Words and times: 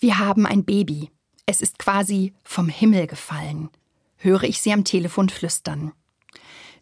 Wir 0.00 0.18
haben 0.18 0.46
ein 0.46 0.64
Baby. 0.64 1.10
Es 1.44 1.60
ist 1.60 1.78
quasi 1.78 2.32
vom 2.44 2.68
Himmel 2.68 3.08
gefallen, 3.08 3.68
höre 4.16 4.44
ich 4.44 4.60
sie 4.60 4.72
am 4.72 4.84
Telefon 4.84 5.28
flüstern. 5.28 5.92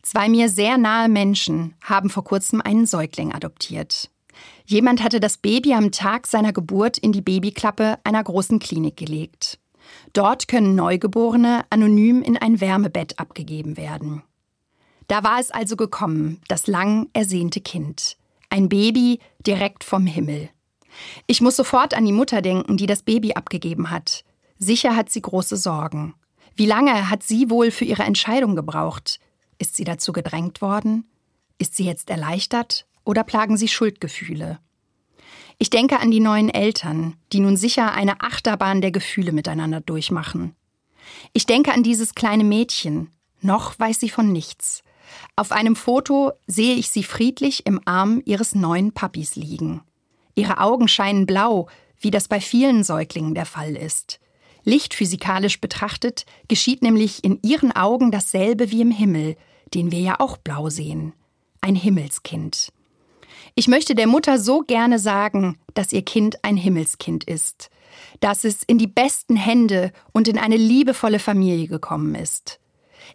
Zwei 0.02 0.28
mir 0.28 0.50
sehr 0.50 0.76
nahe 0.76 1.08
Menschen 1.08 1.74
haben 1.82 2.10
vor 2.10 2.24
kurzem 2.24 2.60
einen 2.60 2.84
Säugling 2.84 3.32
adoptiert. 3.32 4.10
Jemand 4.66 5.02
hatte 5.02 5.18
das 5.18 5.38
Baby 5.38 5.72
am 5.72 5.92
Tag 5.92 6.26
seiner 6.26 6.52
Geburt 6.52 6.98
in 6.98 7.12
die 7.12 7.22
Babyklappe 7.22 7.98
einer 8.04 8.22
großen 8.22 8.58
Klinik 8.58 8.98
gelegt. 8.98 9.58
Dort 10.12 10.46
können 10.46 10.74
Neugeborene 10.74 11.64
anonym 11.70 12.22
in 12.22 12.36
ein 12.36 12.60
Wärmebett 12.60 13.18
abgegeben 13.18 13.78
werden. 13.78 14.22
Da 15.08 15.24
war 15.24 15.40
es 15.40 15.50
also 15.50 15.76
gekommen, 15.76 16.42
das 16.48 16.66
lang 16.66 17.08
ersehnte 17.14 17.60
Kind. 17.60 18.18
Ein 18.50 18.68
Baby 18.68 19.20
direkt 19.46 19.84
vom 19.84 20.06
Himmel. 20.06 20.50
Ich 21.26 21.40
muss 21.40 21.56
sofort 21.56 21.94
an 21.94 22.04
die 22.04 22.12
Mutter 22.12 22.42
denken, 22.42 22.76
die 22.76 22.86
das 22.86 23.02
Baby 23.02 23.34
abgegeben 23.34 23.90
hat. 23.90 24.24
Sicher 24.58 24.96
hat 24.96 25.10
sie 25.10 25.22
große 25.22 25.56
Sorgen. 25.56 26.14
Wie 26.54 26.66
lange 26.66 27.10
hat 27.10 27.22
sie 27.22 27.50
wohl 27.50 27.70
für 27.70 27.84
ihre 27.84 28.04
Entscheidung 28.04 28.56
gebraucht? 28.56 29.20
Ist 29.58 29.76
sie 29.76 29.84
dazu 29.84 30.12
gedrängt 30.12 30.62
worden? 30.62 31.04
Ist 31.58 31.74
sie 31.76 31.84
jetzt 31.84 32.10
erleichtert 32.10 32.86
oder 33.04 33.24
plagen 33.24 33.56
sie 33.56 33.68
Schuldgefühle? 33.68 34.58
Ich 35.58 35.70
denke 35.70 36.00
an 36.00 36.10
die 36.10 36.20
neuen 36.20 36.50
Eltern, 36.50 37.16
die 37.32 37.40
nun 37.40 37.56
sicher 37.56 37.92
eine 37.92 38.20
Achterbahn 38.20 38.82
der 38.82 38.90
Gefühle 38.90 39.32
miteinander 39.32 39.80
durchmachen. 39.80 40.54
Ich 41.32 41.46
denke 41.46 41.72
an 41.72 41.82
dieses 41.82 42.14
kleine 42.14 42.44
Mädchen. 42.44 43.10
Noch 43.40 43.78
weiß 43.78 44.00
sie 44.00 44.10
von 44.10 44.32
nichts. 44.32 44.82
Auf 45.34 45.52
einem 45.52 45.76
Foto 45.76 46.32
sehe 46.46 46.74
ich 46.74 46.90
sie 46.90 47.04
friedlich 47.04 47.64
im 47.66 47.80
Arm 47.84 48.20
ihres 48.24 48.54
neuen 48.54 48.92
Papis 48.92 49.36
liegen. 49.36 49.82
Ihre 50.36 50.58
Augen 50.58 50.86
scheinen 50.86 51.26
blau, 51.26 51.66
wie 51.98 52.12
das 52.12 52.28
bei 52.28 52.40
vielen 52.40 52.84
Säuglingen 52.84 53.34
der 53.34 53.46
Fall 53.46 53.74
ist. 53.74 54.20
Lichtphysikalisch 54.62 55.60
betrachtet 55.60 56.26
geschieht 56.48 56.82
nämlich 56.82 57.24
in 57.24 57.40
ihren 57.42 57.72
Augen 57.72 58.10
dasselbe 58.10 58.70
wie 58.70 58.82
im 58.82 58.90
Himmel, 58.90 59.36
den 59.74 59.90
wir 59.90 60.00
ja 60.00 60.20
auch 60.20 60.36
blau 60.36 60.68
sehen. 60.68 61.14
Ein 61.60 61.74
Himmelskind. 61.74 62.72
Ich 63.54 63.68
möchte 63.68 63.94
der 63.94 64.06
Mutter 64.06 64.38
so 64.38 64.60
gerne 64.60 64.98
sagen, 64.98 65.58
dass 65.74 65.92
ihr 65.92 66.02
Kind 66.02 66.44
ein 66.44 66.56
Himmelskind 66.56 67.24
ist, 67.24 67.70
dass 68.20 68.44
es 68.44 68.62
in 68.64 68.76
die 68.76 68.86
besten 68.86 69.36
Hände 69.36 69.92
und 70.12 70.28
in 70.28 70.36
eine 70.36 70.56
liebevolle 70.56 71.18
Familie 71.18 71.66
gekommen 71.66 72.14
ist. 72.14 72.60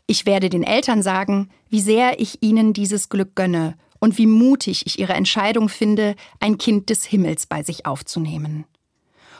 Ich 0.07 0.25
werde 0.25 0.49
den 0.49 0.63
Eltern 0.63 1.03
sagen, 1.03 1.49
wie 1.69 1.81
sehr 1.81 2.19
ich 2.19 2.41
ihnen 2.41 2.73
dieses 2.73 3.09
Glück 3.09 3.35
gönne 3.35 3.77
und 4.01 4.17
wie 4.17 4.25
mutig 4.25 4.85
ich 4.85 4.99
ihre 4.99 5.13
Entscheidung 5.13 5.69
finde, 5.69 6.15
ein 6.41 6.57
Kind 6.57 6.89
des 6.89 7.05
Himmels 7.05 7.45
bei 7.45 7.63
sich 7.63 7.85
aufzunehmen. 7.85 8.65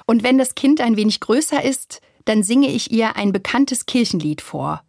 Und 0.05 0.23
wenn 0.23 0.37
das 0.37 0.55
Kind 0.55 0.79
ein 0.79 0.95
wenig 0.95 1.19
größer 1.19 1.61
ist, 1.63 1.99
dann 2.25 2.43
singe 2.43 2.67
ich 2.67 2.91
ihr 2.91 3.15
ein 3.15 3.33
bekanntes 3.33 3.85
Kirchenlied 3.85 4.39
vor. 4.39 4.83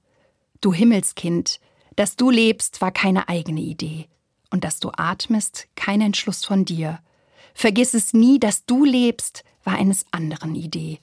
Du 0.60 0.72
Himmelskind, 0.74 1.58
dass 1.96 2.16
du 2.16 2.30
lebst, 2.30 2.80
war 2.80 2.92
keine 2.92 3.28
eigene 3.28 3.62
Idee. 3.62 4.06
Und 4.50 4.64
dass 4.64 4.78
du 4.78 4.90
atmest, 4.94 5.66
kein 5.74 6.02
Entschluss 6.02 6.44
von 6.44 6.66
dir. 6.66 7.00
Vergiss 7.54 7.94
es 7.94 8.12
nie, 8.12 8.38
dass 8.38 8.66
du 8.66 8.84
lebst, 8.84 9.42
war 9.64 9.74
eines 9.74 10.04
anderen 10.10 10.54
Idee. 10.54 10.98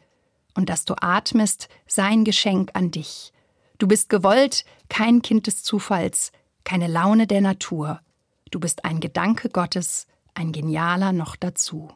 Und 0.54 0.70
dass 0.70 0.86
du 0.86 0.94
atmest, 1.02 1.70
sein 1.88 2.24
Geschenk 2.24 2.72
an 2.74 2.92
dich. 2.92 3.34
Du 3.80 3.88
bist 3.88 4.10
gewollt, 4.10 4.66
kein 4.90 5.24
Kind 5.24 5.48
des 5.48 5.64
Zufalls, 5.64 6.32
keine 6.64 6.88
Laune 6.88 7.26
der 7.26 7.42
Natur. 7.42 8.02
Du 8.52 8.60
bist 8.60 8.86
ein 8.86 9.00
Gedanke 9.00 9.50
Gottes, 9.50 10.08
ein 10.34 10.52
genialer 10.52 11.12
noch 11.12 11.36
dazu. 11.36 11.90